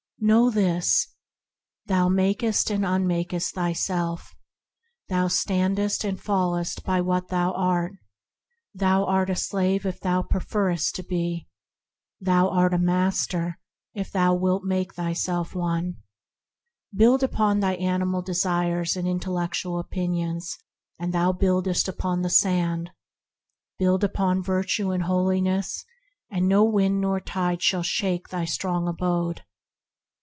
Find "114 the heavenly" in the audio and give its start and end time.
18.95-19.07